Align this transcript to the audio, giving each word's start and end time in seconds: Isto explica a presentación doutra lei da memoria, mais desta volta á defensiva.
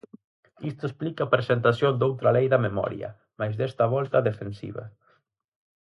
Isto 0.69 0.83
explica 0.87 1.21
a 1.23 1.33
presentación 1.35 1.93
doutra 1.99 2.33
lei 2.35 2.47
da 2.53 2.63
memoria, 2.67 3.09
mais 3.39 3.53
desta 3.59 3.85
volta 3.93 4.21
á 4.21 4.25
defensiva. 4.29 4.83